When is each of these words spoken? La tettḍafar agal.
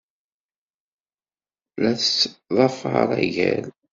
La 1.83 1.91
tettḍafar 1.99 3.09
agal. 3.23 3.65